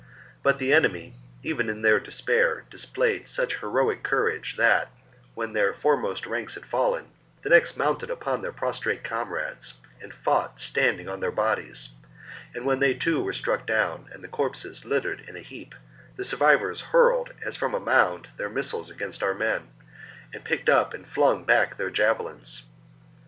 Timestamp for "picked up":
20.43-20.95